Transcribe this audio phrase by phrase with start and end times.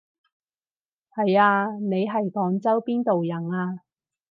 [1.15, 3.81] 係啊，你係廣州邊度人啊？